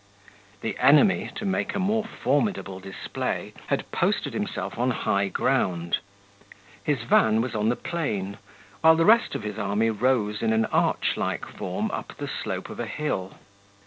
The 0.61 0.79
enemy, 0.79 1.29
to 1.35 1.45
make 1.45 1.75
a 1.75 1.79
more 1.79 2.03
formidable 2.03 2.79
display, 2.79 3.53
had 3.67 3.85
posted 3.91 4.33
himself 4.33 4.79
on 4.79 4.89
high 4.89 5.27
ground; 5.27 5.99
his 6.83 7.03
van 7.03 7.39
was 7.39 7.53
on 7.53 7.69
the 7.69 7.75
plain, 7.75 8.39
while 8.81 8.95
the 8.95 9.05
rest 9.05 9.35
of 9.35 9.43
his 9.43 9.59
army 9.59 9.91
rose 9.91 10.41
in 10.41 10.53
an 10.53 10.65
arch 10.65 11.17
like 11.17 11.45
form 11.45 11.91
up 11.91 12.17
the 12.17 12.27
slope 12.27 12.71
of 12.71 12.79
a 12.79 12.87
hill. 12.87 13.35